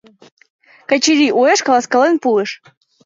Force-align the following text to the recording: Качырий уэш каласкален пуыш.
Качырий 0.89 1.35
уэш 1.39 1.59
каласкален 1.65 2.15
пуыш. 2.23 2.49